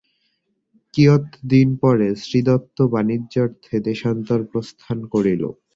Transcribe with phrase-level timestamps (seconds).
[0.93, 5.43] কিয়ৎ দিন পরে শ্রীদত্ত বাণিজ্যার্থে দেশান্তর প্রস্থান করিল।